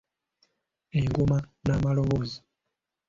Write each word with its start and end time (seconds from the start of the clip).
Engoma 0.97 1.37
n’amaloboozi. 1.65 2.37